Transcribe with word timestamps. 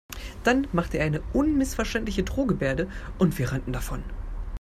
Dann 0.43 0.65
machte 0.73 0.97
er 0.97 1.05
eine 1.05 1.21
unmissverständliche 1.31 2.23
Drohgebärde 2.23 2.87
und 3.19 3.37
wir 3.37 3.51
rannten 3.51 3.71
davon. 3.71 4.03